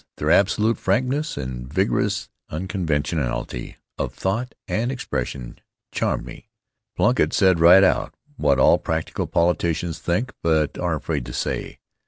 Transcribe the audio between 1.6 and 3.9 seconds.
vigorous unconventionality